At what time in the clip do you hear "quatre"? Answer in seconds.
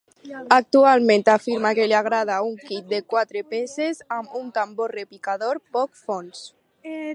3.15-3.45